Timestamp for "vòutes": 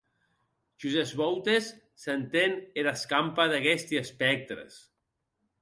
1.19-1.67